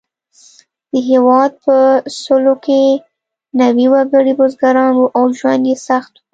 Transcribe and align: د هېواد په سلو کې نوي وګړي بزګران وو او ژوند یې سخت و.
د 0.91 0.93
هېواد 1.09 1.51
په 1.65 1.75
سلو 2.21 2.55
کې 2.65 2.81
نوي 3.61 3.87
وګړي 3.93 4.33
بزګران 4.39 4.93
وو 4.97 5.07
او 5.17 5.23
ژوند 5.39 5.63
یې 5.69 5.75
سخت 5.87 6.13
و. 6.15 6.21